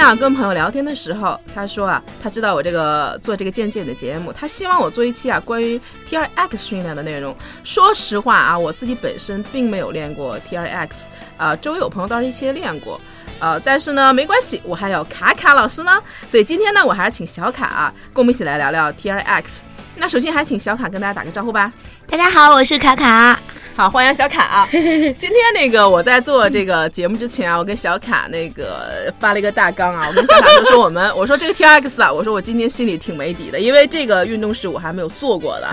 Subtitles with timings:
[0.00, 7.36] 天啊，跟朋友聊天的时候，他说啊，他知道我这个做这个渐渐的节目，他希望我做一期啊关于 T R X 训练的内容。
[7.64, 12.98] 说实话啊，我自己本身并没有练过 T R X，啊，周围有朋友倒是一些练过，
[13.40, 19.60] 呃，但是呢，没关系，我还有卡卡老师呢，所以今天呢，我还是请小卡啊，跟我们一起来聊聊 T R X。
[19.96, 21.70] 那首先还请小卡跟大家打个招呼吧。
[22.08, 23.38] 大家好，我是卡卡。
[23.80, 24.68] 好，欢迎小卡啊！
[24.70, 35.66] 今天那个我在做这个节目之前啊，我跟小卡那个发了一个大纲啊，我跟小卡就说我们， 我说这个 T X 啊，我说我今天心里挺没底的，因为这个运动是我还没有做过的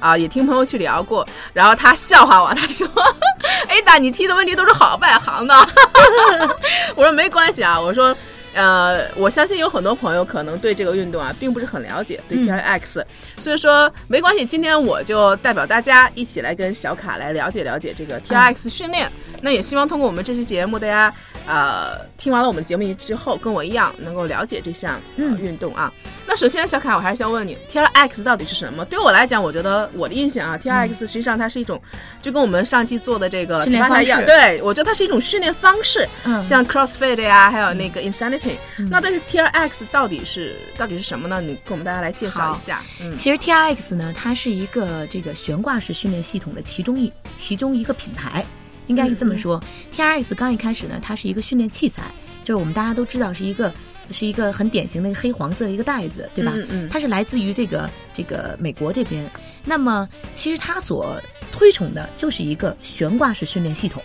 [0.00, 2.88] 啊，也听朋友去聊过，然后他笑话我，他说，
[3.68, 5.54] Ada 你提的问题都是好外行的，
[6.96, 8.16] 我说没关系啊，我说。
[8.54, 13.04] 呃，我相信有很多朋友可能对这个运动啊并不是很了解，对 T R X，、
[13.38, 19.10] 所以说没关系，今天我就代表大家一起来跟小卡来了解了解这个 T R X 训练。
[19.42, 21.14] 那也希望通过我们这期节目，大家
[21.46, 25.92] 呃听完了我们的节目之后，跟我一样能够了解这项、呃运动啊。
[26.26, 28.84] 那首先，小凯，我还是要问你，T R X 到底是什么？
[28.84, 31.80] 对我来讲，我觉得我的印象啊，T R X 实际上它是一种，
[32.20, 38.56] 就跟我们上期做的这个训练方式对我觉得它是一种训练方式，嗯像 CrossFit 呀、还有那个 Insanity。
[38.88, 41.40] 那但是 T R X 到底是到底是什么呢？
[41.40, 42.80] 你给我们大家来介绍一下。
[43.00, 48.44] 嗯，其实 T R X 呢，它是一个这个悬挂式训练系统的其中一其中一个品牌，
[48.90, 49.62] 应该是这么说。
[49.92, 52.02] T R X 刚一开始呢，它是一个训练器材，
[52.42, 53.72] 就是我们大家都知道是一个
[54.10, 56.52] 是一个很典型的一个黑黄色的一个袋子，对吧？
[56.56, 59.24] 嗯嗯它是来自于这个这个美国这边。
[59.64, 61.20] 那么其实它所
[61.52, 64.02] 推崇的就是一个悬挂式训练系统。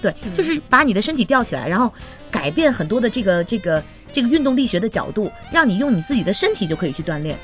[0.00, 1.92] 对，就是把你的身体吊起来，然后
[2.30, 7.36] 改变很多的这个这个这个运动力学的角度，让你用你自己的身体就可以去锻炼。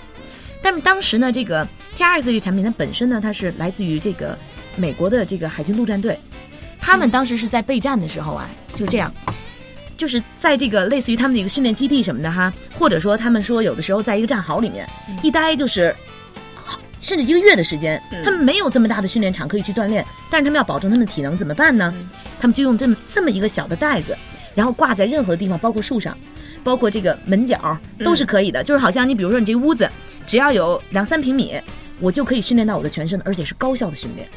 [0.63, 1.67] 但是当时呢，这个
[1.97, 4.39] T R X 这个产品它本身呢，它是来自于这个
[4.77, 6.17] 美国的这个海军陆战队，
[6.83, 9.11] 他们当时是在备战的时候啊，就这样，
[9.97, 14.87] 就是在这个类似于他们的一个训练基地什么的哈，或者说他们说有的时候在一个战壕里面
[15.23, 15.95] 一待就是。
[17.01, 21.93] 甚至一个月的时间，他们没有这么大的训练场可以去锻炼，但是他们要保证他们的体能，怎么办呢？
[22.41, 24.17] 他们就用这么这么一个小的袋子，
[24.55, 26.17] 然后挂在任何地方，包括树上，
[26.63, 28.63] 包括这个门角都是可以的。
[28.63, 29.91] 就是好像你比如说你这屋子
[30.29, 31.61] 只要有两三平米，
[31.99, 34.29] 我就可以训练到我的全身，而且是高效的训练。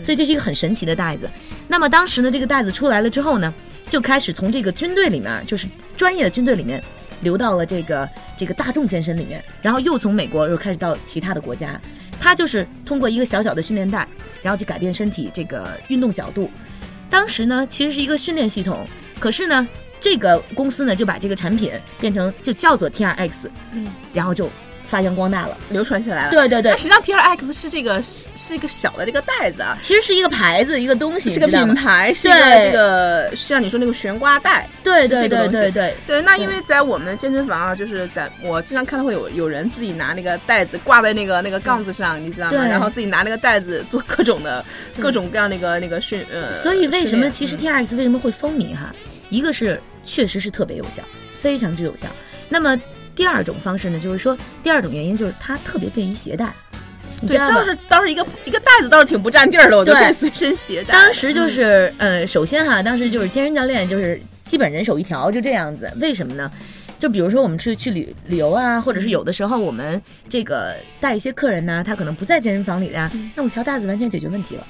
[0.00, 1.28] 所以这是一个很神奇的袋子。
[1.68, 3.52] 那么当时呢，这个袋子出来了之后呢，
[3.88, 5.66] 就开始从这个军队里面，就是
[5.96, 6.82] 专业的军队里面，
[7.22, 11.80] 流到了这个这个大众健身里面，然后又从美国又开始到其他的国家。
[12.18, 14.08] 他就是通过一个小小的训练带，
[14.42, 16.50] 然后去改变身体这个运动角度。
[17.10, 18.86] 当时呢，其实是一个训练系统，
[19.20, 19.68] 可是呢，
[20.00, 24.48] 这个公司呢就把这个产品变成就叫做 T R X，嗯，然后就
[24.86, 25.56] 发扬光大了。
[25.70, 26.30] 流传起来了。
[26.30, 34.68] 对对对那，实际上 T R X 是这个是是一个小的这个袋子啊，其实是一个牌子，一个东西，是个品牌，是一个这个像你说那个悬挂带。
[34.82, 35.94] 对对对对对。
[36.06, 42.66] 对，那因为在我们健身房啊，就是在我经常看到会有有人自己拿那个袋子挂在那个那个杠子上，你知道吗？
[42.66, 44.64] 然后自己拿那个袋子做各种的
[45.00, 46.52] 各种各样那个那个训呃。
[46.52, 48.94] 所以为什么其实 T R X 为什么会风靡哈？
[49.28, 51.02] 一个是确实是特别有效，
[51.38, 52.06] 非常之有效。
[52.48, 52.80] 那么
[53.16, 56.52] 第二种方式呢，就是说第二种原因就是它特别便于携带，
[57.26, 57.64] 对，倒？
[57.64, 60.92] 是倒是一个一个袋子倒是挺不占地儿的，我就对可以随身携带。
[60.92, 65.90] 当时就是呃，首先哈，当时就是健身教练就是基本人手一条，就这样子。
[66.00, 66.48] 为什么呢？
[66.98, 74.66] 就比如说我们出去去旅旅游啊，或者是有的时候我们这个带一些客人呢，他可能不在健身房里呀，那我一条带子完全解决问题了。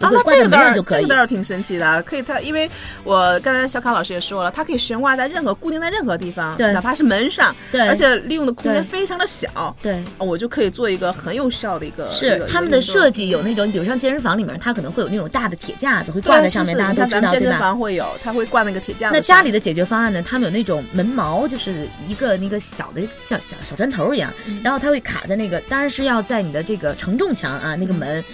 [0.00, 1.08] 我啊，那这个倒是这个。
[1.08, 2.70] 倒是挺神奇的，可以它，因为
[3.04, 17.58] 我刚才小卡老师也说了，它可以悬挂在任何固定在任何地方，对哪怕是门上，对而且利用的空间非常的小，对，我就可以做一个很有效的一个是他们的设计计有那种，比如像健身房里面，它可能会有那种大的铁架子会挂在上面，大家都知道，健身？
[17.58, 19.20] 房会有，它会挂那个铁架子那。
[19.20, 20.22] 家里的解决方案呢？
[20.22, 28.24] 他们有那种门锚，就是一个那个小的小小小砖头一样，嗯然后它会卡在那个，当然是要在你的这个承重墙啊，那个门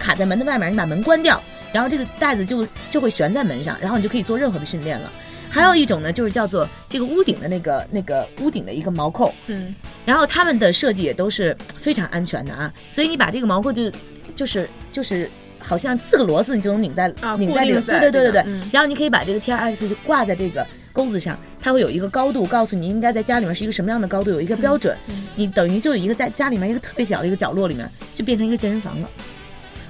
[0.00, 1.40] 卡在门的外面，你把门关掉，
[1.72, 5.12] 然后这个袋子就就会悬在门上，然后你就可以做任何的训练了。
[5.52, 9.74] 还有一种呢，就是叫做这个屋顶的那个那个屋顶的一个毛扣，嗯，
[10.06, 13.90] 然后他们的设计也都是非常安全的啊，所以你把这个毛扣就
[14.36, 18.42] 就是就是好像四个螺丝你就能拧在、啊拧在这个，对对对对对。
[18.46, 24.96] 嗯然后你可以把这个 T R X 就挂在这个钩子上，它会有一个高度，告诉你应该在家里面是一个什么样的高度，有一个标准。
[25.08, 29.10] 嗯你等于就有一个在家里面一个特别小的一个角落里面，就变成一个健身房了。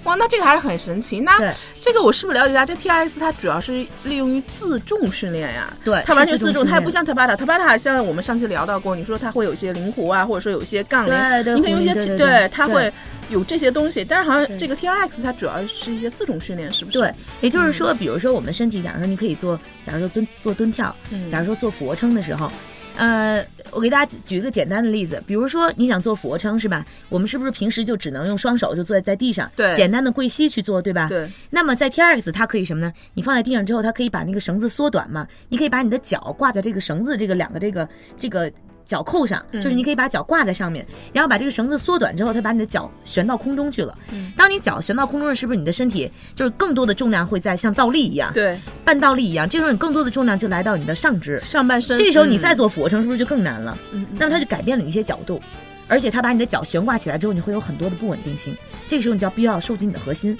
[0.04, 1.20] 哇，那这个还是很神奇。
[1.20, 1.38] 那
[1.80, 2.64] 这个我是不是了解一下？
[2.64, 5.72] 这 T R X 它主要是利用于自重训练呀？
[5.84, 11.12] 对它完全自重，它也不像 Tabata，Tabata 像我们上次聊到过，你说它会有一些灵活啊，或者说有一些杠铃，
[11.56, 12.92] 你可以用一些对它会
[13.28, 14.04] 有这些东西。
[14.04, 16.98] 但是好像这个 T R X 它主要是一些自重训练，是不是？
[16.98, 22.50] 对，也就是说，比如说我们身体，假如说你可以做，假如说蹲做蹲跳，嗯假如说做俯卧撑的时候，
[22.96, 26.84] 呃，我给大家举举一个简单的例子，比如说你想做俯卧撑是吧？
[27.08, 31.08] 我们是不是平时就只能用双手就坐在在地上，对简单的跪膝去做，对吧？。
[31.08, 32.92] 对那么在 T R X 它可以什么呢？
[33.14, 37.88] 你放在地上之后，它可以把那个绳子缩短嘛，你可以把你的脚挂在这个绳子这个两个这个
[38.18, 38.52] 这个。
[38.84, 43.96] 脚扣上，就是你可以把脚挂在上面，然后把这个绳子缩短之后，它把你的脚悬到空中去了。
[44.36, 49.48] 当你脚悬到空中的，是不是你的身体就是更多的重量会在像倒立一样，对，半倒立一样？
[49.48, 51.96] 这时候你更多的重量就来到你的上肢，上半身。
[51.96, 53.76] 这时候你嗯再做俯卧撑是不是就更难了？
[53.92, 55.40] 嗯嗯那么它就改变了你一些角度，
[55.86, 58.56] 而且它把你的脚悬挂起来之后，你会有很多的不稳定性。
[58.88, 60.36] 这个时候你就要必要收紧你的核心，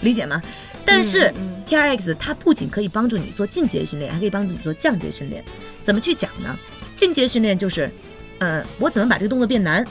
[0.00, 0.42] 理解吗？
[0.84, 5.44] 但是嗯嗯 T R X 它不仅可以帮助你做进阶训练，还可以帮助你做降阶训练。
[5.82, 6.56] 怎么去讲呢？
[6.96, 7.88] 进阶训练就是，
[8.38, 9.86] 呃，我怎么把这个动作变难？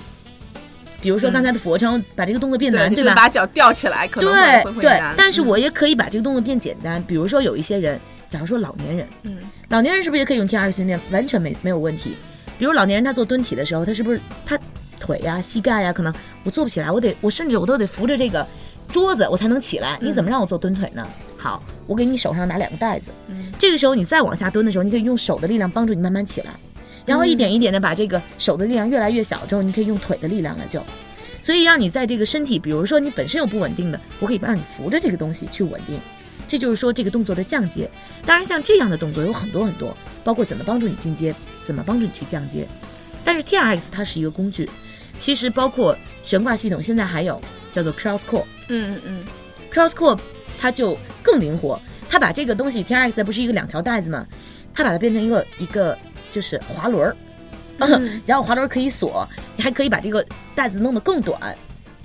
[1.02, 3.14] 比如说刚才的俯卧撑，把这个动作变，难，对吧？
[3.14, 7.02] 把脚吊起来，可能会对对但是嗯我也可以把这个动作变简单。
[7.04, 9.38] 比如说有一些人，假如说老年人，嗯
[9.70, 11.00] 老年人是不是也可以用 T R X 训练？
[11.12, 12.16] 完全没没有问题。
[12.58, 14.58] 比如老年人他做蹲起的时候，他是不是他
[15.00, 16.12] 腿呀、膝盖呀，可能
[16.44, 18.48] 我做不起来，我得我甚至我都得扶着这个
[18.88, 20.00] 桌子我才能起来。
[20.02, 21.08] 你怎么让我做蹲腿呢？
[21.38, 26.52] 好，我给你手上拿两个袋子，嗯这个时候你再往下蹲的时候，你可以用手的力量帮助你慢慢起来，
[27.06, 30.84] 然后一点一点的把这个手的力量越来越小之后，你可以用腿的力量了就。
[31.40, 36.00] 所以让你在这个身体，比如说你本身有不稳定的，我可以让你扶着这个东西去稳定。
[36.48, 37.90] 这就是说这个动作的降阶。
[38.26, 42.68] 当然，像这样的动作有很多很多，包括怎么帮助你进阶，怎么帮助你去降阶。
[43.24, 44.70] 但是 T R X 它是一个工具，
[45.18, 47.40] 其实包括悬挂系统，现在还有
[47.72, 48.46] 叫做 Cross Core。
[48.70, 49.24] 嗯嗯
[49.72, 50.20] Cross Core
[50.60, 51.80] 它就更灵活，
[52.10, 54.26] 它把这个东西 T R X 不是一个两条带子吗？
[54.74, 55.98] 它把它变成一个一个
[56.36, 57.16] 就是滑轮儿，
[57.80, 61.56] 嗯 然后滑轮儿可以锁，你还可以把这个带子弄得更短，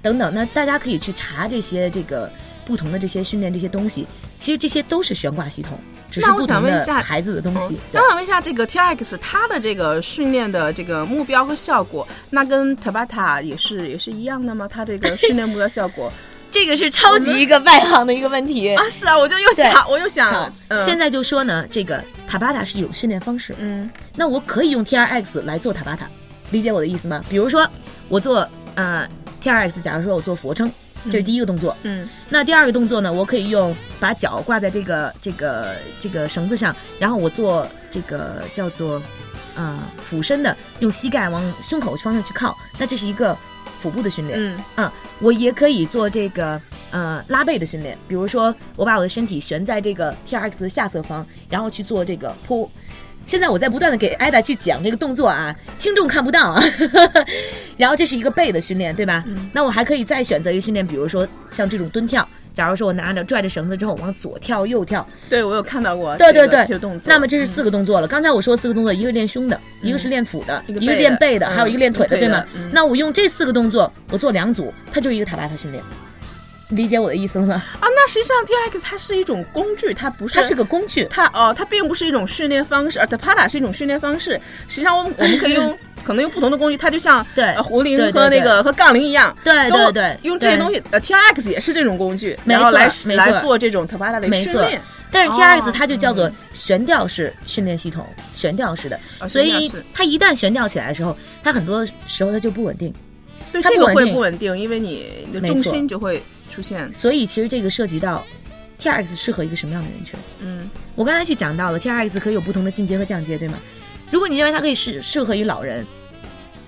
[0.00, 0.32] 等等。
[0.32, 2.30] 那大家可以去查这些这个
[2.64, 4.06] 不同的这些训练这些东西，
[4.38, 5.76] 其实这些都是悬挂系统，
[6.12, 7.76] 只是不同想问一下的孩子的东西。
[7.90, 14.68] 那我想问一下，这个 T X 它的这个训练的这个目标和效果，那跟 Tabata 也是也是一样的吗？
[14.70, 16.12] 它这个训练目标效果
[16.50, 18.74] 这个是超级一个外行的一个问题。
[18.74, 26.06] 啊，是啊，我就又想，我又想，嗯现在就说呢，这个塔巴塔是一种训练方式，嗯那我可以用 T R X 来做塔巴塔，
[26.50, 27.24] 理解我的意思吗？
[27.28, 27.68] 比如说
[28.08, 29.08] 我做呃
[29.40, 30.70] T R X，假如说我做俯卧撑，
[31.04, 31.76] 这是第一个动作。
[31.82, 39.00] 嗯那第二个动作呢，我可以用把脚挂在这个这个这个绳子上，然后我做这个叫做
[39.56, 43.36] 呃俯身的，用膝盖往胸口方向去靠，那这是一个
[43.80, 44.38] 腹部的训练。
[44.38, 46.60] 嗯嗯，我也可以做这个
[46.90, 52.70] 呃拉背的训练，比如说我把我的身体悬在这个 T R X 的下侧方，然后去做这个扑。
[53.26, 56.62] 现在我在不断的给艾达去讲这个动作啊，听众看不到啊。
[57.76, 59.24] 然后这是一个背的训练，对吧？
[59.52, 62.26] 那我还可以再选择一个训练，比如说像这种蹲跳。
[62.60, 67.10] 假如说我拿着拽着绳子之后往左跳右跳，对我有看到过对对对这个动作。
[67.10, 68.06] 那么这是四个动作了。
[68.06, 72.68] 刚才我说四个动作，一个练胸的，一个是练腹的，一个练背的，嗯还有一个练腿的，对吗嗯？
[72.70, 75.82] 那我用这四个动作，我做两组，它就是一个塔巴塔训练。
[76.68, 77.54] 理解我的意思了吗？
[77.80, 84.38] 啊，那实际上 T X 它是一种工具，它不是它是个工具，它哦，它并不是一种训练方式，而 Tabata 是一种训练方式。
[84.68, 93.26] 实际上，我们我们可以用可能用不同的工具，它就像对呃壶铃和那个和杠铃一样，对对对对用这些东西，呃，T R X 也是这种工具，没错然后来没错。
[93.26, 94.80] 来做这种 Tabata 的训练。
[95.12, 95.34] 但是哦。
[95.36, 102.92] T R X 它就叫做悬吊式训练系统，悬吊式的，哦所以它一旦悬吊起来的时候，它很多时候它就不稳定。
[103.52, 104.14] 对这个会它不稳定。
[104.14, 108.24] 不稳定，因为你的重心就会出现，所以其实这个涉及到
[108.78, 110.18] T R X 适合一个什么样的人群？
[110.38, 110.70] 嗯。
[110.94, 113.58] 我刚才去讲到了 T R X 可以有不同的进阶和降阶，对吗？
[114.10, 115.86] 如果你认为它可以适适合于老人，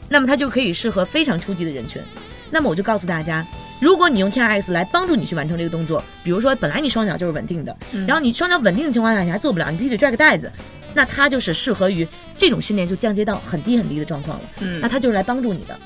[0.08, 2.00] 那么它就可以适合非常初级的人群。
[2.50, 3.46] 那么我就告诉大家，
[3.80, 10.52] 如果你用 T R X 来帮助你去完成这个动作，比如说本来你双脚就是稳定的，嗯然后你双脚稳定的情况下你还做不了，你必须得拽个带子，
[10.92, 12.06] 那它就是适合于
[12.36, 14.44] 这种训练就降阶到很低很低的状况了。
[14.60, 15.78] 嗯那它就是来帮助你的。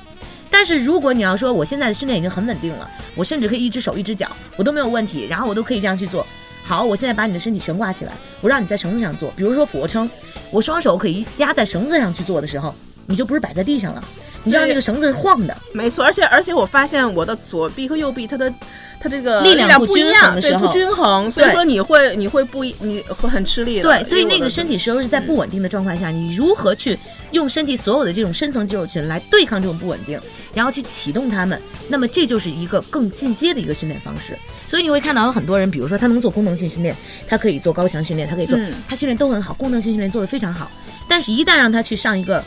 [0.50, 6.26] 但是如果你要说我现在的训练已经很稳定了，我甚至可以一只手一只脚，我都没有问题，然后我都可以这样去做。
[6.66, 10.10] 好，我现在把你的身体悬挂起来，我让你在绳子上做，比如说俯卧撑，
[10.50, 12.74] 我双手可以压在绳子上去做的时候，
[13.06, 14.04] 你就不是摆在地上了，
[14.46, 18.50] 你知道那个绳子是晃的，没错，而且而且我发现我的左臂和右臂它的。
[18.98, 23.82] 它这个力量不不一样，均衡对，不均衡，所以说你会你会不一你会很吃力的。
[23.82, 26.98] 对，所以那个身体时候是在不稳定的状况下，你如何去
[27.30, 30.18] 用身体所有的这种深层肌肉群来对抗这种不稳定，
[30.54, 34.36] 然后去启动它们，那么这就是一个更进阶的一个训练方式。
[34.66, 36.96] 所以你会看到有很多人，比如说他能做功能性训练，
[37.28, 40.70] 他可以做高强训练，他可以做，嗯他训练都很好，功能性训练做得非常好，
[41.06, 42.42] 但是一旦让他去上一个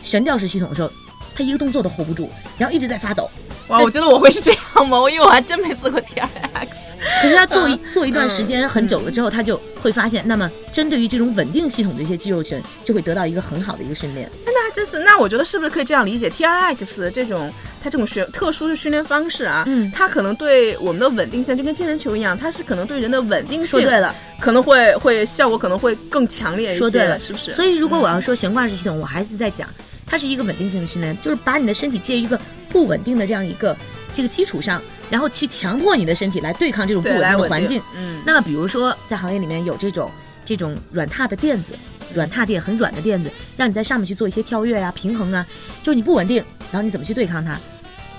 [0.00, 0.90] 悬吊式系统的时候，
[1.34, 3.30] 他一个动作都 hold 不住，然后一直在发抖。
[3.68, 4.98] 哇，我觉得我会是这样吗？
[5.10, 6.76] 因为我还真没做过 T R X。
[7.22, 14.30] 可是他做一、嗯做一段时间很久了之后，他就会发现，那么针对于这种稳定系统的一些肌肉群，就会得到一个很好的一个训练。
[14.46, 17.52] 那真是，那我觉得是不是可以这样理解？T R X 这种
[17.82, 27.52] 它这种学特殊的训练方式啊，嗯它可能对我们的稳定性就跟健身球一样，它是可能对人的稳定性说对了，可能会会效果可能会更强烈一些，说对了，是不是？
[27.52, 29.68] 所以如果我要说悬挂式系统，我还是在讲，
[30.06, 32.38] 它是一个稳定性的训练，就是把你的身体介于一个
[32.68, 33.76] 不稳定的这样一个
[34.14, 34.80] 这个基础上，
[35.10, 37.82] 然后去强迫你的身体来对抗这种不稳定定的环境。
[37.96, 40.10] 嗯，那么比如说在行业里面有这种
[40.44, 41.74] 这种软踏的垫子，
[42.14, 45.46] 软踏垫很软的垫子，让你在上面去做一些跳跃啊、平衡啊，
[45.82, 46.36] 就是你不稳定，
[46.70, 47.58] 然后你怎么去对抗它？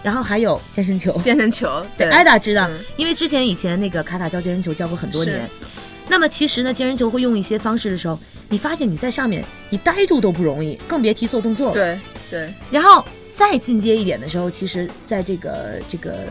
[0.04, 5.50] 然后还有健身球，健身球， 对，艾达知道嗯，因为之前以前那个卡卡教健身球教过很多年。
[6.08, 8.20] 那么其实呢，健身球会用一些方式的时候，
[8.50, 11.74] 你发现你在上面你呆住都不容易，更别提做动作了。。
[11.74, 16.26] 对对，然后再进阶一点的时候，其实在这个这个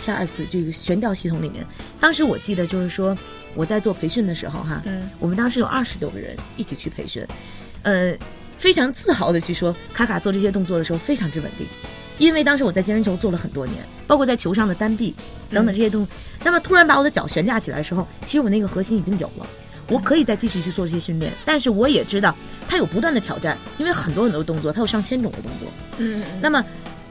[0.00, 1.66] T 二次这个悬吊系统里面，
[2.00, 3.16] 当时我记得就是说
[3.54, 7.26] 我在做培训的时候哈，嗯，我们当时有二十多个人一起去培训，
[7.82, 8.14] 呃，
[8.58, 11.66] 非常自豪的去说卡卡做这些动作的时候非常之稳定，
[12.18, 13.76] 因为当时我在健身球做了很多年，
[14.06, 15.14] 包括在球上的单臂
[15.50, 19.46] 等等这些动作，那么突然把我的脚悬架起来的时候，其实我那个核心已经有了。
[19.88, 22.34] 我可以再继续去做这些训练，但是我也知道
[22.68, 25.68] 它有不断的挑战，因为很多很多动作，它有上千种的动作。
[25.98, 26.64] 嗯，那么，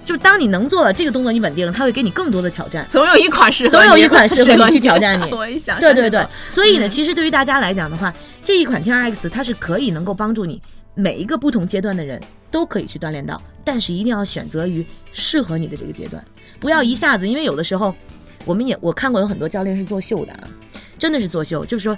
[0.05, 2.85] 就当你能做了这个动作，你稳定了，它会给你更多的挑战。
[2.89, 5.31] 总有一款适合总有一款适合你去挑战你。
[5.33, 6.89] 我一想，对对对，所以呢，嗯。
[6.89, 10.61] 其实对于大家来讲的话，这一款 T R X 它是可以能够帮助你
[10.93, 12.21] 每一个不同阶段的人
[12.51, 16.23] 都可以去锻炼到，但是一定要选择于适合你的这个阶段，
[16.59, 17.93] 不要一下子，因为有的时候
[18.45, 20.47] 我们也我看过有很多教练是作秀的啊，
[20.99, 21.97] 真的是作秀，就是说。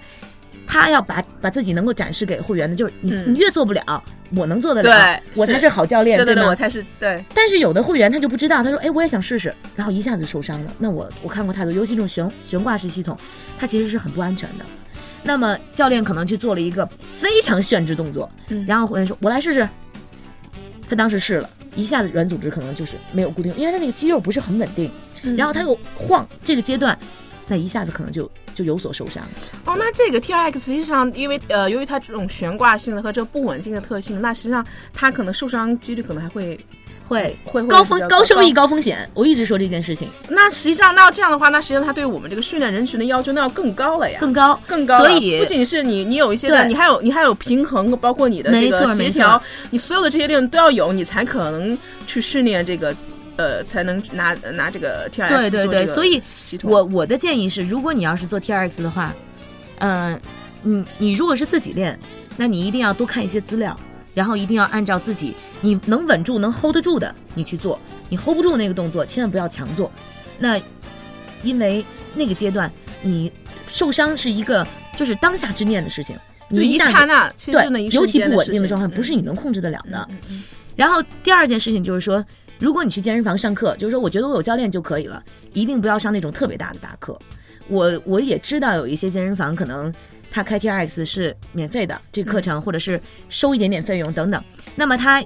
[0.67, 4.03] 他要把把自己能够展示给会员的，就是你、嗯你越做不了，
[4.35, 6.25] 我能做得了，对我才是好教练，吗？
[6.25, 10.71] 对对对，我才是对，但是有的会员他就不知道，他说：“哎，我也想试试。”然后一下子受伤了。
[10.77, 13.17] 那我我看过太多，尤其这种悬悬挂式系统，
[13.57, 14.65] 它其实是很不安全的。
[15.23, 16.85] 那么教练可能去做了一个
[17.17, 19.67] 非常炫之动作，嗯然后会员说：“我来试试。”
[20.89, 24.89] 他当时试了一下子，软组织可能就是没有固定，因为他那个肌肉不是很稳定，
[25.23, 26.97] 嗯然后他又晃，这个阶段，
[27.47, 29.23] 那一下子可能就就有所受伤。
[29.65, 36.59] 哦，那这个 T R X 实际上，因为呃，由于它这种悬挂性的和这个不稳定的特性，那实际上它可能受伤几率可能还会
[37.07, 37.37] 会。
[37.45, 40.09] 会会高风高收益高高风险，我一直说这件事情。
[40.27, 44.59] 那实际上，那要这样的话，那实际上它对我们这个训练人群的要求那要更高了呀，更高。
[44.67, 45.05] 更高了。
[45.05, 52.93] 所以不仅是你，你有一些的，你还有你还有平衡，包括你的这个协调，你所有的这些练都要有，你才可能去训练这个。
[53.37, 56.21] 呃，才能拿拿这个 T R X 对对对，所以
[56.63, 59.13] 我我的建议是，如果你要是做 T R X 的话，
[59.79, 60.19] 嗯、
[60.63, 61.97] 你你如果是自己练，
[62.35, 63.79] 那你一定要多看一些资料，
[64.13, 67.79] 然后一定要按照自己你能稳住、能 hold 得住的你去做，
[68.09, 69.91] 你 hold 不住那个动作，千万不要强做。
[70.39, 70.59] 那
[71.43, 73.31] 因为那个阶段你
[73.67, 74.65] 受伤是一个
[74.95, 76.15] 就是当下之念的事情，
[76.51, 80.09] 就一刹那，对，尤其不稳定的状态，不是你能控制得了的。
[80.75, 82.23] 然后第二件事情就是说，
[82.59, 85.23] 如果你去健身房上课，就是说我觉得我有教练就可以了，
[85.53, 87.17] 一定不要上那种特别大的大课。
[87.67, 89.93] 我我也知道有一些健身房可能
[90.31, 92.99] 他开 T R X 是免费的这个课程，或者是
[93.29, 94.43] 收一点点费用等等。
[94.75, 95.23] 那么他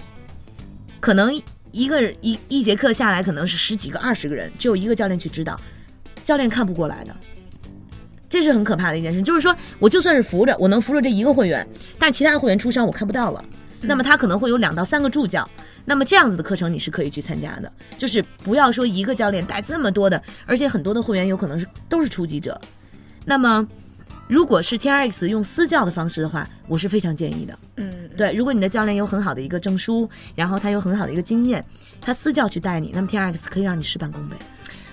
[1.00, 1.34] 可能
[1.72, 5.60] 一个人一一节课下来可能是十几个、二十个人，只有一个教练去指导，
[6.24, 7.16] 教练看不过来的。
[8.28, 11.68] 这是很可怕的一件事，就是说，我就算是扶着，我能扶着这一个会员，
[12.00, 13.44] 但其他的会员出伤我看不到了。
[13.82, 15.48] 那么他可能会有两到三个助教，
[15.84, 17.72] 那么这样子的课程你是可以去参加的。
[17.98, 22.60] 就是不要说一个教练带这么多的，而且很多的会员有可能是都是初级者。
[23.26, 23.68] 那么
[24.28, 27.58] 如果是 T R X 用私教的方式的话，我是非常建议的。
[27.76, 31.64] 嗯，对，如果你的教练有很好的一个证书，然后他有很好的一个经验，
[32.00, 34.38] 他私教去带你，那么 T R X 可以让你事半功倍。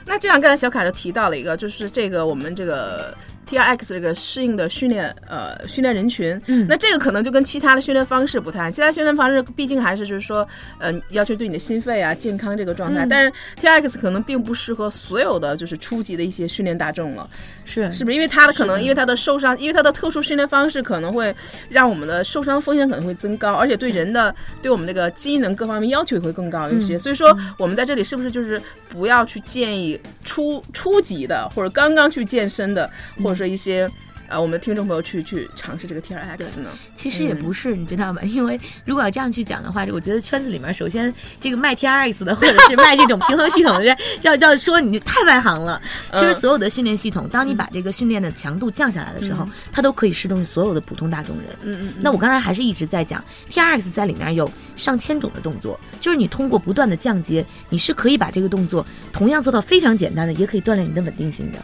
[0.04, 3.14] 那这样，刚才小凯就提到了一个，就是这个我们这个
[3.48, 6.66] T R X 这个适应的训练呃训练人群，嗯。
[6.68, 10.46] 那这个可能就跟其他的训练方式不太，其他训练方式毕竟还是就是说，
[10.78, 13.08] 呃，要求对你的心肺啊健康这个状态，嗯。
[13.08, 17.28] 但是 T R X 可能并不适合所有的就是初级的一些训练大众了，
[17.64, 17.90] 是。
[17.90, 18.14] 是不是？
[18.14, 21.34] 因为它的可能因为它的受伤，因为它的特殊训练方式可能会
[21.70, 26.96] 让我们的受伤风险可能会增高，而且对人的对我们这个机能各方面要求也会更高一些。
[26.96, 26.98] 嗯。
[26.98, 32.90] 所以说，我们在这里是不是就是不要去建议初初级的或者刚刚去健身的，
[33.22, 33.88] 或者说一些。
[34.30, 36.68] 呃，我们的听众朋友去去尝试这个 T R X 呢？
[36.94, 38.20] 其实也嗯不是，你知道吗？
[38.28, 45.80] 因为如果要这样去讲的话，我觉得圈子里面，首先这个卖 T R X 的，或者是卖这种平衡系统的人， 要要说你太外行了。
[46.12, 51.46] 其实所有的训练系统，当你把这个训练的强度降下来的时候，它都可以适用于所有的普通大众人。
[51.62, 61.58] 嗯嗯那我刚才还是一直在讲 T R X 在里面有上千种的动作，就是你通过不断的降阶，你是可以把这个动作同样做到非常简单的，也可以锻炼你的稳定性的。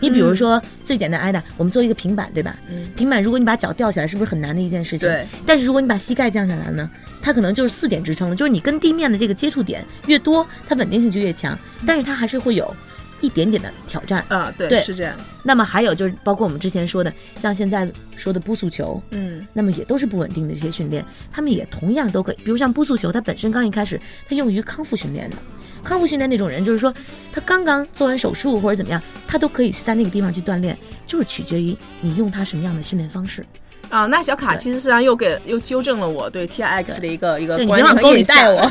[0.00, 2.56] 你比如说、最简单挨的，我们做一个平板，对吧？
[2.68, 5.08] 嗯平板如果你把脚吊起来，是不是很难的一件事情？
[5.08, 5.26] 对。
[5.46, 6.90] 但是如果你把膝盖降下来呢，
[7.22, 12.74] 它可能就是四点支撑了，就是你跟地面的这个接触点越多，它稳定性就越强，但是它还是会有
[13.20, 14.24] 一点点的挑战。
[14.28, 15.14] 啊，对，对是这样。
[15.42, 25.36] 那么还有就是包括我们之前说的，像现在说的步速球，嗯那么也都是不稳定的这些训练，他们也同样都可以，比如像步速球，它本身刚一开始它用于康复训练的。
[25.82, 26.92] 康复训练那种人，就是说
[27.32, 33.44] 他刚刚做完手术或者怎么样，他都可以去在那个地方去锻炼，就是取决于你用他什么样的训练方式。
[33.88, 38.36] 啊，那小卡其实实际上又给又纠正了我对 T R X 的一个一个观念别往沟里和印象。
[38.36, 38.60] 带我，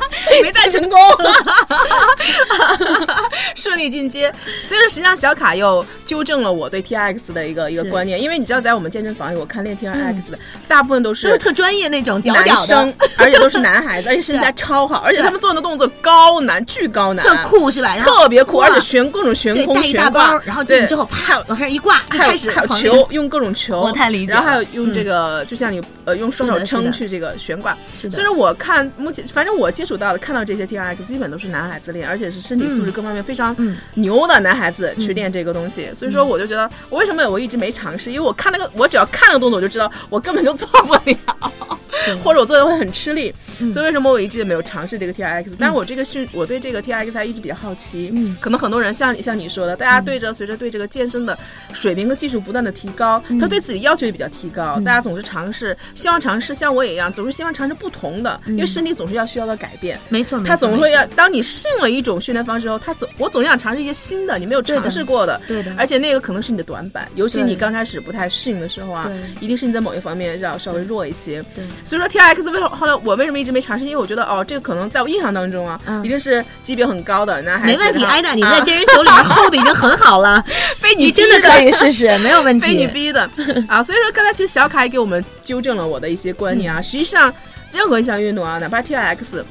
[0.42, 0.98] 没带成功，
[3.54, 4.32] 顺利进阶。
[4.64, 17.98] 所以说，实际上小卡又纠正了我对 T R X 的一个一个观念，因为你知道，在我们健身房里，我看练 T R X 的、大部分都都是是特专业那种屌男屌生的，，而且都是男孩子，而且身材超好，而且他们做的动作高难，巨高难，特酷是吧？
[17.98, 27.76] 特别酷，而且悬各种悬，空悬挂，，然后进去之后啪往上一挂，就开始还有球，用各种球，我太理解然后还有用这个，就像你呃用双手撑去这个悬挂。
[27.94, 35.88] 是的所以说我看目前，反正我接触到的看到这些 T R X 基本都是男孩子练，而且是身体素质各方面非常嗯牛的男孩子去练这个东西。
[35.94, 38.10] 所以说我就觉得，我为什么我一直没尝试？
[38.10, 41.16] 因为我看那个，我只要看那个动作，我就知道我根本就做不了。
[42.24, 48.10] 或者我做的会很吃力，嗯所以为什么我一直没有尝试这个 T R X？、但是我这个训，我对这个 T R X 还一直比较好奇。
[48.14, 51.38] 嗯可能很多人像像你说的，大家对着随着对这个健身的
[51.72, 54.80] 水平和技术不断的提高，他对自己要求也比较提高。
[54.80, 59.98] 大家总是尝试，希望尝试，像我也一样，总是希望尝试不同的，因为身体总是要需要的改变。
[60.08, 71.42] 没错，没错他总会要，当你适应了一种训练方式后，他总我总想尝试一些新的，你没有尝试过的，对的而且那个可能是你的短板，尤其你刚开始不太适应的时候啊，一定是你在某一方面要稍微弱一些。
[71.54, 73.84] 对所以说 T R X 为什么后来我为什么一直没尝试？
[73.84, 77.72] 因为我觉得哦，这个可能在我印象当中啊，嗯一定是级别很高的男孩子。
[77.72, 80.42] 没问题，艾达，你在啊健身球里面 hold 的已经很好了，
[80.80, 82.66] 被你你真的可以试试，没有问题。
[82.68, 83.28] 被你逼的
[83.68, 83.82] 啊！
[83.82, 86.80] 所以说刚才其实小凯给我们纠正了我的一些观嗯念啊。
[86.82, 87.32] 实际上，
[87.72, 89.44] 任何一项运动啊，哪怕 T I X，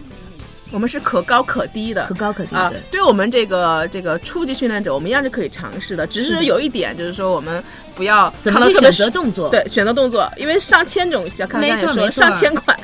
[0.72, 6.06] 我们是可高可低的，可高可低啊的。，对我们这个这个初级训练者，我们一样是可以尝试的。
[6.06, 7.64] 只是有一点就是说，我们
[7.96, 9.50] 不要怎么去选择动作？
[9.50, 12.80] 对，选择动作，因为上千种，小看没刚才也说了错没错上千款，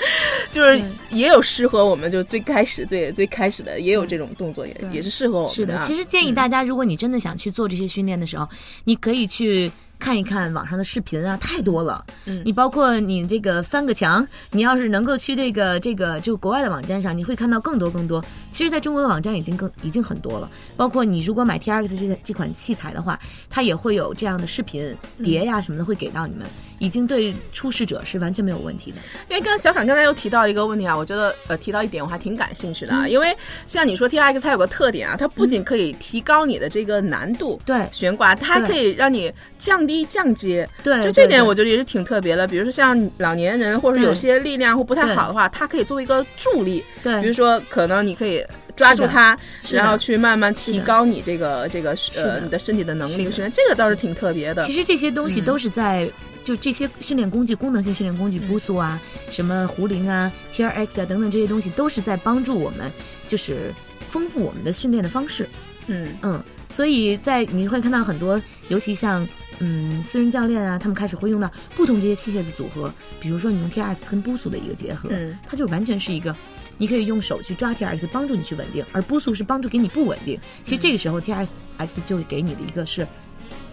[0.51, 8.47] 就是也有适合我们就最开始最最开始的，也有这种动作，也也是适合我们是的，啊其实建议大家，如果你真的想去做这些训练的时候，
[8.83, 9.71] 你可以去。
[9.99, 12.05] 看一看网上的视频啊，太多了。
[12.25, 18.23] 嗯你包括你这个翻个墙，你要是能够去这个这个就国外的网站上，你会看到更多更多。
[18.51, 20.49] 其实，在中国的网站已经更已经很多了。
[20.77, 26.47] 包括你如果买 T R X 这这款器材的话，它也会有这样的视频碟呀什么的会给到你们，
[26.79, 28.97] 已经对出事者是完全没有问题的。
[29.29, 33.35] 因为刚才小侃刚才又提到一个问题啊，我觉得呃提到一点我还挺感兴趣的嗯啊，因为
[33.65, 40.67] 像你说 T R X 它有个特点啊，它不仅可以提高你的这个难度，对悬挂，它还可以让你降低降阶。
[40.83, 42.47] 对，就这点，我觉得也是挺特别的。
[42.47, 46.83] 比如说像老年人，或者有些力量或不太好的话，它可以作为一个助力。
[47.01, 49.37] 对，比如说，可能你可以抓住它，
[49.71, 54.73] 然后去慢慢提高你这个这个呃你的身体的能力是的训练，这个倒是挺特别的其。
[54.73, 56.09] 实这些东西嗯都是在、
[56.45, 62.91] 就这些训练工具、功能性训练工具，嗯步速啊、什么壶铃啊、T R X 啊等等这些东西，都是在帮助我们，
[63.27, 63.73] 就是
[64.07, 65.49] 丰富我们的训练的方式。
[65.87, 69.27] 嗯嗯，所以在你会看到很多，尤其像
[69.59, 76.35] 嗯私人教练啊，他们开始会用到不同这些器械的组合，比如说你用 T R X 跟步速的一个结合，嗯它就完全是一个。
[76.77, 80.37] 你可以用手去抓 T R X 帮助你去稳定，而波速是帮助给你不稳定。
[80.65, 83.07] 其实这个时候 T R X 就会给你的一个是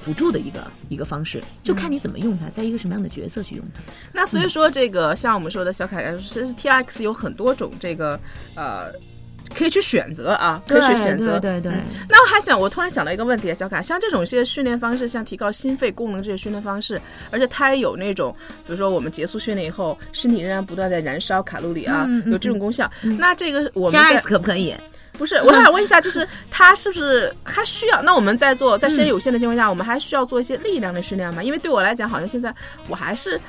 [0.02, 3.80] 辅助的一个一个方式，就看你怎么用它，在一个什么样的角色去用它。
[4.12, 8.18] 那所以说，这个像我们说的小凯，其实 T R X 有很多种这个
[8.56, 8.92] 呃。
[9.54, 11.38] 可以去选择啊，可以去选择。
[11.38, 11.72] 对对对。
[12.08, 16.98] 那我还想，我突然想到一个问题，小卡，像这种一些训练方式，像提高心肺功能这些训练方式，
[17.30, 18.34] 而且它也有那种，
[18.66, 22.90] 比如说我们结束训练以后，身体仍然不断在燃烧卡路里啊，有这种功效。
[23.02, 24.74] 那这个我们 TRX 可不可以？
[25.18, 28.02] 不是，我想问一下，就是他是不是还需要？
[28.02, 31.42] 那我们在做在时间有限的情况下，我们还需要做一些力量的训练吗？
[31.42, 32.52] 因为对我来讲，好像现在
[32.88, 33.40] 我还是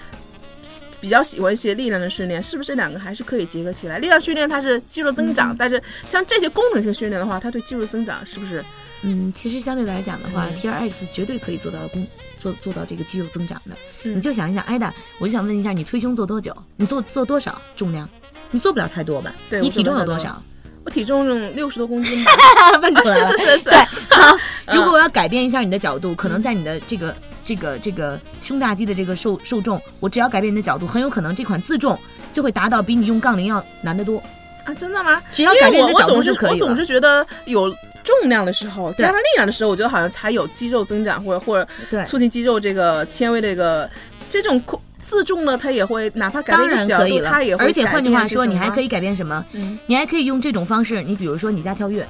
[1.00, 3.98] 比较喜欢一些力量的训练，是不是这两个还是可以结合起来？
[3.98, 8.64] 力量训练它是肌肉增长，但是像这些功能性训练的话，它对肌肉增长是不是？
[9.02, 12.08] 嗯，其实相对来讲的话，T R X 绝对可以做到功
[12.40, 13.76] 做做到这个肌肉增长的。
[14.04, 16.56] 你就想一想，艾达，我就想问一下，你推胸做多久？
[16.78, 18.08] 你做做多少重量？
[18.52, 19.34] 你做不了太多吧？
[19.50, 20.42] 对，你体重有多少？
[20.86, 22.32] 我体重六十多公斤吧，
[23.06, 23.70] 是是是是。
[23.70, 23.78] 对，
[24.10, 24.38] 好，
[24.74, 27.16] 如果我要改变一下你的角度，可能在你的这个
[27.46, 31.98] 这个这个胸大肌的这个受受重，我只要改变你的角度，很有可能这款自重
[32.34, 34.22] 就会达到比你用杠铃要难得多
[34.66, 34.74] 啊！
[34.74, 35.22] 真的吗？
[35.32, 37.70] 只要改变你的角度就可以我总是觉得有
[38.04, 43.90] 重量的时候，加上力量的时候，我觉得好像才有肌肉增长，或者或者促进肌肉这个纤维这个
[44.30, 44.62] 这种
[45.04, 47.66] 自重了，他也会哪怕改变角度，它也会。
[47.66, 49.46] 而且换句话说，你还可以改变什么？
[49.86, 52.08] 你还可以用这种方式，你比如说你加跳跃，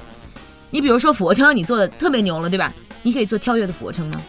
[0.70, 2.72] 你比如说俯卧撑，你做的特别牛了，对吧？
[3.02, 4.22] 你可以做跳跃的俯卧撑吗？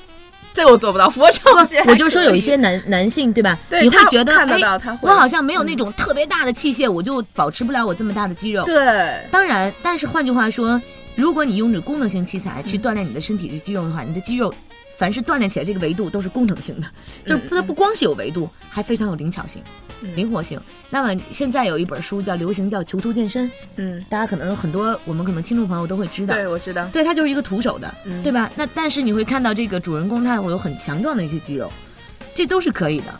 [0.53, 1.53] 这我做不到，俯卧撑。
[1.85, 3.59] 我就说有一些男男性，对吧？
[3.69, 8.63] 对，你会觉得哎，我好像没有那种特别大的器械，我就保持不了我这么大的肌肉。
[8.63, 10.81] 对，当然，但是换句话说，
[11.13, 14.53] 如果你用着功能性器材去锻炼你的身体的肌肉的话，你的肌肉。
[14.97, 16.87] 凡是锻炼起来这个维度都是功能性的，
[17.25, 19.61] 就是它不光是有维度，还非常有灵巧性、
[20.15, 20.59] 灵活性。
[20.89, 28.49] 那么现在有一本书叫流行叫囚徒健身，嗯，大家可能很多我们可能听众朋友都会知道，对我知道，对它就是一个徒手的，对吧？
[28.55, 31.71] 那但是你会看到这个主人公他会有很强壮的一些肌肉，
[32.33, 33.19] 这都是可以的。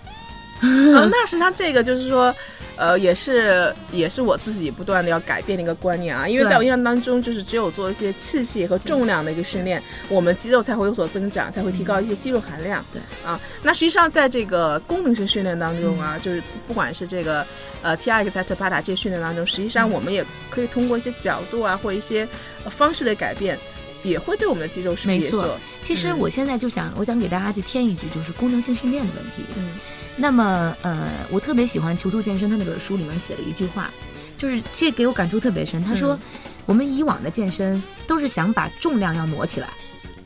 [1.09, 2.33] 那实际上这个就是说。
[2.77, 12.83] 呃，也是，也是我自己不断的要改变的一个观念啊，因为在我印象当中，就是只有做一些器械和重量的一个训练，我们肌肉才会有所增长，才会提高一些肌肉含量。
[12.91, 17.47] 对啊，那实际上在这个功能性训练当中啊，就是不管是这个
[17.81, 22.27] 呃 T R X 在巴达这些训练当中，实际上我们也可以通过一些角度啊，或一些
[22.69, 23.57] 方式的改变，
[24.03, 25.57] 也会对我们的肌肉是没错。
[25.81, 29.43] 其实我现在就想，我想给大家去添一句，就是功能性训练的问题。
[29.55, 29.69] 嗯。
[30.17, 33.91] 那么，呃，我特别喜欢《囚徒健身》他那本书里面写了一句话，
[34.38, 35.84] 就是这给我感触特别深。
[35.84, 36.17] 他说，
[36.65, 39.69] 我们以往的健身都是想把重量要挪起来，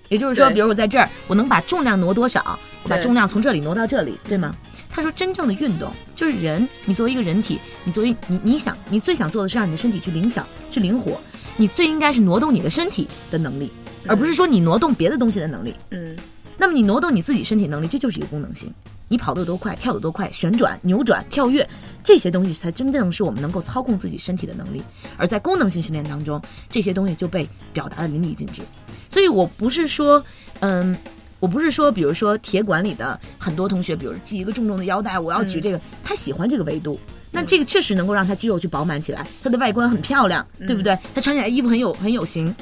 [0.07, 2.59] 也就是说，比如我在这儿，我能把重量挪多少？
[2.83, 4.55] 我把重量从这里挪到这里，对吗？
[4.89, 11.19] 他说，真正的运动就是人，你作为一个人体，你作为你你想你最想做的是让你的身体去灵巧、去灵活，
[11.57, 13.71] 你最应该是挪动你的身体的能力，
[14.07, 15.75] 而不是说你挪动别的东西的能力。
[15.89, 16.15] 嗯，
[16.57, 18.73] 那么你挪动你自己身体能力，这就是一个功能性。
[19.09, 21.67] 你跑得有多快，跳得多快，旋转、扭转、跳跃，
[22.03, 24.81] 这些东西才真正是我们能够操控自己身体的能力。
[25.17, 28.61] 而在功能性训练当中，这些东西就被表达的淋漓尽致。
[29.09, 30.23] 所以我不是说，
[30.59, 30.95] 嗯，
[31.39, 36.99] 我不是说，比如说铁馆里的很多同学，比如系一个重重的腰带，我要举这个，他喜欢这个维度，
[37.31, 40.95] 那这个确实能够让他肌肉去饱满起来，他的外观很漂亮，对不对？
[41.15, 42.55] 他穿起来衣服很有很有型。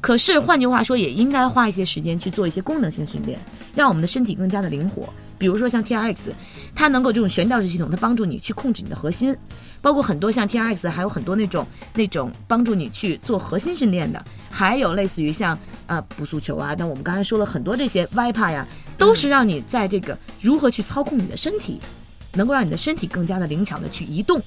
[0.00, 3.38] 可是换句话说，也应该花一些时间去做一些功能性训练，
[3.76, 5.06] 让我们的身体更加的灵活。
[5.40, 6.34] 比如说像 T R X，
[6.74, 9.34] 它能够这种悬吊式系统，它帮助你去控制你的核心。
[9.80, 16.76] 包括很多像 T R X，还有很多那种那种帮助你去做核心训练的，还有类似于像呃不速球啊。
[16.76, 21.80] 但我们刚才说了很多这些 Y 帕呀，都是让你在这个如何去操控你的身体，
[22.34, 24.38] 能够让你的身体更加的灵巧的去移动，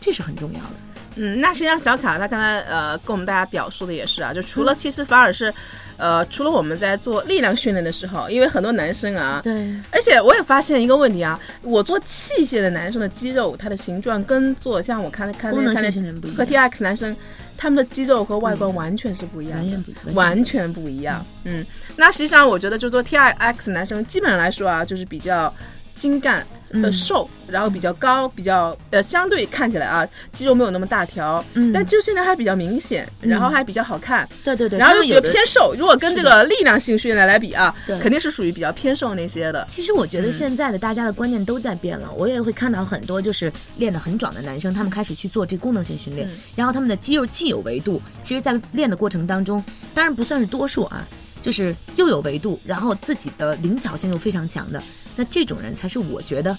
[0.00, 0.70] 这是很重要的。
[1.16, 5.52] 嗯，那实际上小卡他刚才呃跟我们大家表述的也是啊，就除了其实反而是，
[5.96, 17.16] 呃，除了我们在做力量训练的时候，因为很多男生啊，对，而且我也发现一个问题啊，我做器械的男生的肌肉，它的形状跟做像我看看那看那和 T X 男生，
[17.56, 21.24] 他们的肌肉和外观完全是不一样，完全不一样。
[21.44, 21.64] 嗯，
[21.96, 25.52] 那实际上我觉得就做 T X 男生，基本上来说啊，就是比较
[25.94, 26.46] 精干。
[26.72, 35.74] 的瘦，然后比较高，比较呃，相对看起来啊，肌肉没有那么大条，嗯，但肌肉线条还比较明显，然后还比较好看，对对对，然后又比较偏瘦。
[35.78, 39.66] 如果跟这个力量性训练来比啊，肯定是属于比较偏瘦那些的。
[39.70, 49.62] 其实我觉得现在的大家的观念都在变了，我也会看到很多就是练得很壮的男生，他们开始去做这功能性训练，然后他们的肌肉既有维度，其实在练的过程当中，
[49.94, 51.06] 当然不算是多数啊，
[51.40, 54.82] 就是又有维度，然后自己的灵巧性又非常强的。
[55.16, 56.56] 那这种人才是我觉得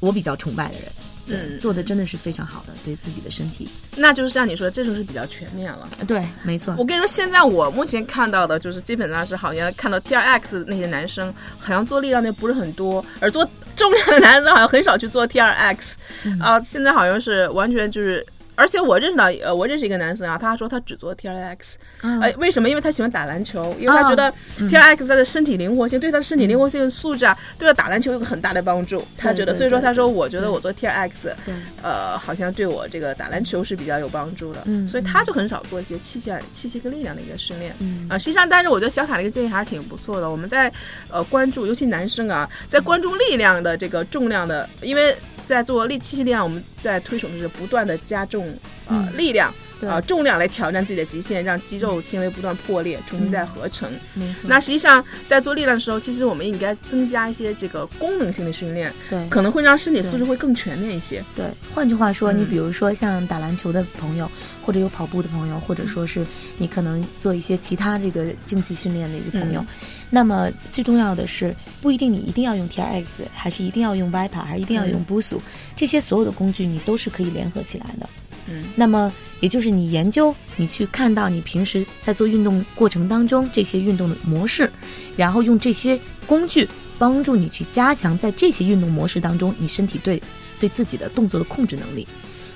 [0.00, 0.92] 我比较崇拜的人，
[1.28, 3.68] 嗯，做的真的是非常好的，对自己的身体。
[3.96, 5.88] 那就是像你说的，这就是比较全面了。
[6.06, 6.74] 对，没错。
[6.76, 15.96] 我跟你说，现在我目前看到的，就是基本上是好像看到 T R X 那些男生，好像做力量的不是很多，而做重量的男生好像很少去做 T R X，
[16.40, 18.26] 啊，现在好像是完全就是。
[18.60, 22.68] 而且我认识到，呃，我认识一个男生啊，他说他只做 T R X，啊呃，为什么？
[22.68, 29.02] 因为他喜欢打篮球，因为他觉得哦嗯 T R X 他的身体灵活性，对他的身体灵活性素质啊，对他打篮球有个很大的帮助。
[29.16, 34.60] 他觉得，所以说他说，我觉得我做 T R X，对呃，好像对我这个打篮球是比较有帮助的。
[34.66, 37.74] 嗯所以他就很少做一些器械、器械跟力量的一个训练。
[37.78, 40.28] 嗯啊，实际上，但是我觉得小卡这个建议还是挺不错的。
[40.28, 40.70] 我们在
[41.08, 48.46] 呃关注，尤其男生啊，在关注力量的这个重量的，因为在做力器械力量，我们在推崇的是不断的加重
[48.86, 49.16] 呃、嗯。
[49.16, 53.90] 力量对啊、重量来挑战自己的极限，让肌肉纤维不断破裂，重新再合成。
[54.14, 54.42] 没错。
[54.46, 61.24] 那实际上在做力量的时候，其实我们应该增加一些这个功能性的训练，对可能会让身体素质会更全面一些。
[61.34, 64.30] 对，换句话说，嗯你比如说像打篮球的朋友，
[64.64, 66.26] 或者有跑步的朋友，或者说是
[66.58, 69.66] 你可能做一些其他这个竞技训练的一个朋友，嗯
[70.12, 75.36] 那么最重要的是，不一定你一定要用 T R X，还是一定要用 Vipa，还是一定要用 Boost，、
[75.76, 78.08] 这些所有的工具你都是可以联合起来的。
[78.48, 84.70] 嗯那么也就是你研究，你去看到你平时在做运动过程当中这些运动的模式，
[85.16, 90.20] 然后用这些工具帮助你去加强在这些运动模式当中你身体对
[90.58, 92.06] 对自己的动作的控制能力。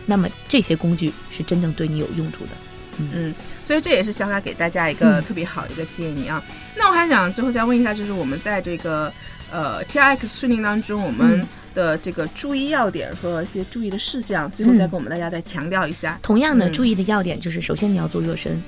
[0.06, 2.50] 那么这些工具是真正对你有用处的。
[2.98, 6.42] 嗯，所以这也是小卡给大家一个嗯特别好的一个建议啊。
[6.76, 9.12] 那我还想最后再问一下，就是我们在这个
[9.50, 16.18] 呃 T R X 训练当中，我们嗯的这个注意要点和一些注意的事项，最后再嗯给我们大家再强调一下。
[16.22, 18.62] 同样的，嗯注意的要点就是，首先你要做热身，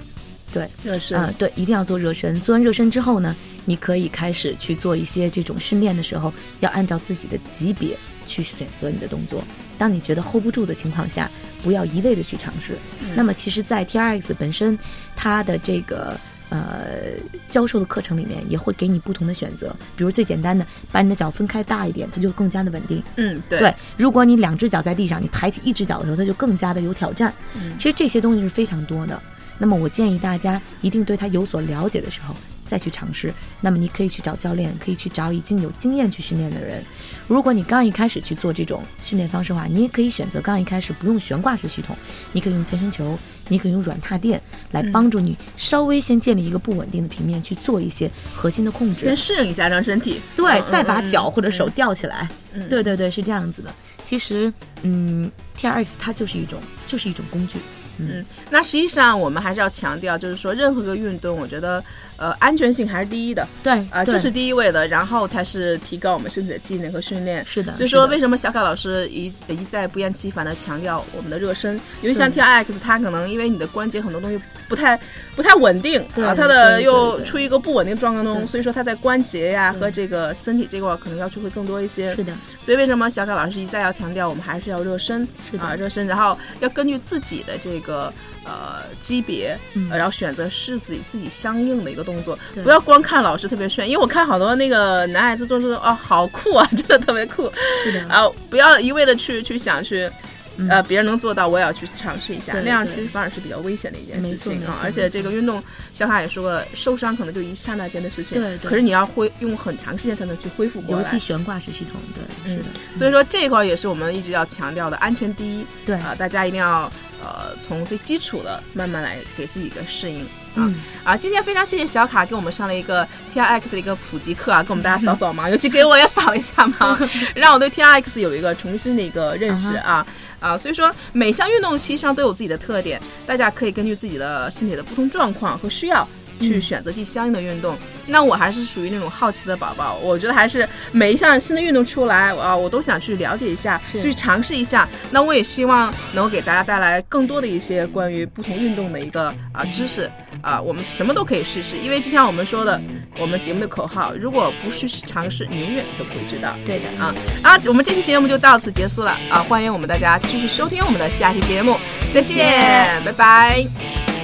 [0.53, 2.38] 对，热身啊、对，一定要做热身。
[2.40, 9.42] 做完热身之后呢，你可以开始去做一些这种训练的时候，要按照自己的级别去选择你的动作。
[9.79, 11.31] 当你觉得 hold 不住的情况下，
[11.62, 12.79] 不要一味的去尝试。
[13.14, 14.79] 那么，其实，在 T R X 本身，
[15.14, 16.19] 它的这个
[16.50, 17.14] 呃
[17.48, 19.74] 教授的课程里面，也会给你不同的选择。
[19.96, 23.02] 比如最简单的，把你的脚分开大一点，它就更加的稳定。
[23.16, 27.32] 嗯，对对，如果你两只脚在地上，你抬起一只脚的时候，它就更加的有挑战。
[27.54, 29.20] 嗯其实这些东西是非常多的。
[29.59, 32.35] 那么我建议大家一定对它有所了解的时候
[32.66, 33.33] 再去尝试。
[33.61, 36.85] 那么你可以去找教练，可以去找已经有经验去训练的人。
[37.29, 41.96] 如果你刚一开始去做这种训练方式的话，你也可以选择刚一开始不用悬挂式系统，
[42.33, 44.40] 你可以用健身球，你可以用软踏垫
[44.72, 49.16] 来帮助你稍微先建立一个不稳定的平面去做一些核心的控制先。
[49.16, 52.29] 适应一下，让身体对嗯，再把嗯脚或者手嗯吊起来。
[52.52, 53.72] 嗯对对对，是这样子的。
[54.02, 54.52] 其实，
[54.83, 57.59] 嗯，T R X 它就是一种，就是一种工具。
[57.98, 61.83] 嗯，那实际上我们还是要强调，就是说任何一个运动，我觉得
[62.16, 67.44] 呃安全性还是第一的对啊、对这是第一位的，然后才是提高我们身体的技能和训练。
[67.44, 67.72] 是的。
[67.72, 71.74] 所以说，为什么小卡老师一一再不厌其烦的强调我们的热身？
[72.02, 74.98] 因为像对 T X，它可能因为你的关节很多东西不太
[75.35, 82.12] 不太稳定对啊，它的又处于一个不稳定状况中，所以说它在关节呀、对和这个身体这块儿可能要求会更多一些。
[82.14, 88.12] 是的，所以为什么小卡老师一再要强调，我们还是要热身，是的啊，热身，然后要根据自己的这个
[88.46, 89.59] 呃级别，
[89.90, 97.52] 然后选择是自己自己相应的一个动作，不要光看老师特别炫，因为我看好多那个男孩子做这种哦，好酷啊， 真的特别酷，
[97.85, 98.00] 是的。
[98.09, 100.11] 啊，不要一味的去去想去。
[100.59, 104.80] 嗯呃，别人能做到，我也要去尝试一下，那样其实反而是比较危险的一件事情啊！
[104.82, 111.02] 而且这个运动，小卡也说过，受伤可能就一刹那间的事情，对对可是你要恢用很长时间才能去恢复过来。
[111.02, 112.64] 尤其悬挂式系统，对，是的。
[112.94, 115.66] 所以说这一块也是我们一直要强调的，安全第一。
[115.85, 116.90] 对啊、大家一定要
[117.26, 120.20] 呃从最基础的慢慢来给自己一个适应。
[120.56, 121.14] 啊、嗯啊！
[121.14, 130.06] 今天非常谢谢小卡给我们上了一个 T R X 的一个普及课啊，给我们大家扫扫盲，尤其给我也扫一下盲， 让我对 T R X 有一个重新的一个认识啊
[130.40, 130.56] 啊！
[130.56, 136.08] 所以说每项运动其实上都有自己的特点，大家可以根据自己的身体的不同状况和需要。
[136.40, 144.88] 去嗯选择自己相应的运动，那我还是属于那种好奇的宝宝，我觉得还是每一项新的运动出来，啊，我都想去了解一下，去尝试一下。
[145.11, 150.11] 那我也希望能够给大家带来更多的一些关于不同运动的一个啊知识
[150.42, 152.81] 啊，我们什么都可以试试，因为就像我们说的，
[153.18, 156.55] 我们节目的口号，如果不去尝试，你永远都不会知道。
[156.64, 157.61] 对的啊啊！
[157.66, 159.40] 我们这期节目就到此结束了啊！
[159.42, 161.77] 欢迎我们大家继续收听我们的下期节目，
[162.12, 164.15] 再谢见，拜拜。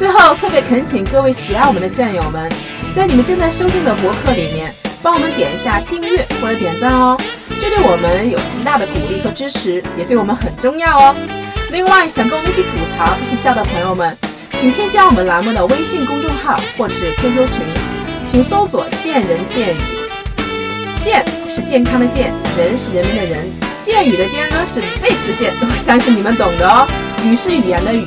[0.00, 2.50] 最后，特别恳请各位喜爱我们的战友们，
[2.94, 7.20] 在你们正在收听的博客里面，帮我们点一下订阅或者点赞哦，
[7.60, 11.14] 这对我们有极大的鼓励和支持，也对我们很重要哦。
[11.70, 14.16] 另外，想跟我们一起吐槽、一起笑的朋友们，
[14.58, 17.60] 请添加我们栏目的微信公众号或者是 QQ 群，
[18.24, 19.80] 请搜索“见人见语”。
[20.98, 23.46] 健是健康的健，人是人民的人，
[23.78, 26.88] 健语的健呢是背吃健，我相信你们懂的哦。
[27.22, 28.06] 语是语言的语。